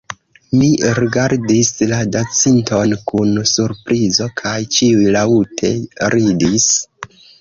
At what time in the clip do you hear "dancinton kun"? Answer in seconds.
2.15-3.35